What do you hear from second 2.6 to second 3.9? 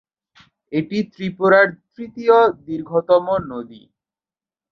দীর্ঘতম নদী।